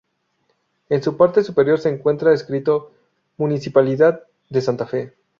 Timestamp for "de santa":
4.49-4.87